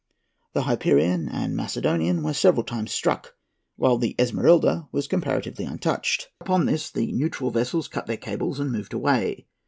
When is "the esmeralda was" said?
3.99-5.07